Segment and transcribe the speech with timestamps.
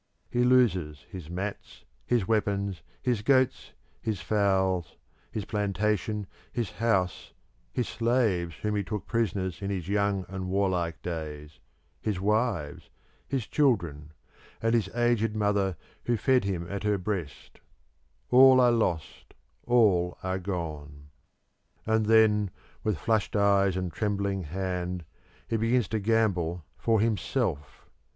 [0.31, 4.97] He loses his mats, his weapons, his goats, his fowls,
[5.31, 7.33] his plantation, his house,
[7.71, 11.59] his slaves whom he took prisoners in his young and warlike days,
[12.01, 12.89] his wives,
[13.27, 14.11] his children,
[14.59, 17.59] and his aged mother who fed him at her breast
[18.31, 19.35] all are lost,
[19.67, 21.09] all are gone.
[21.85, 22.49] And then,
[22.83, 25.05] with flushed eyes and trembling hand,
[25.47, 27.87] he begins to gamble for himself.